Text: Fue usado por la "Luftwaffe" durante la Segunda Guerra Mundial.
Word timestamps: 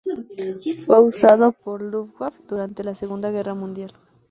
Fue 0.83 0.99
usado 0.99 1.51
por 1.51 1.83
la 1.83 1.89
"Luftwaffe" 1.91 2.41
durante 2.47 2.83
la 2.83 2.95
Segunda 2.95 3.29
Guerra 3.29 3.53
Mundial. 3.53 3.93